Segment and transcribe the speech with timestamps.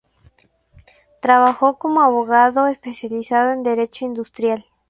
[1.19, 4.65] Trabajó como abogado, especializado en derecho industrial.